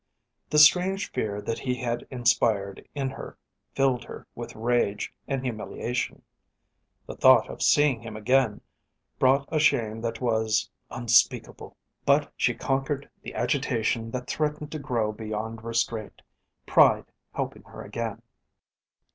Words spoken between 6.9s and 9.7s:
The thought of seeing him again brought a